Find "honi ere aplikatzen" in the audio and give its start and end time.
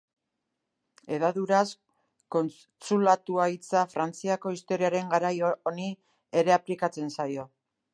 5.53-7.19